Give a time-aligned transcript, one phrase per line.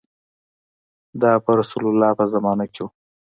[1.21, 2.87] دا په رسول الله په زمانه کې و.